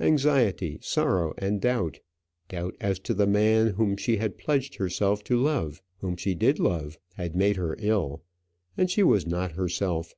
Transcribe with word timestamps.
Anxiety, 0.00 0.78
sorrow, 0.82 1.32
and 1.38 1.62
doubt 1.62 1.98
doubt 2.50 2.74
as 2.78 2.98
to 2.98 3.14
the 3.14 3.26
man 3.26 3.68
whom 3.68 3.96
she 3.96 4.18
had 4.18 4.36
pledged 4.36 4.74
herself 4.74 5.24
to 5.24 5.40
love, 5.40 5.80
whom 6.02 6.14
she 6.14 6.34
did 6.34 6.58
love 6.58 6.98
had 7.14 7.34
made 7.34 7.56
her 7.56 7.74
ill, 7.78 8.22
and 8.76 8.90
she 8.90 9.02
was 9.02 9.26
not 9.26 9.52
herself. 9.52 10.12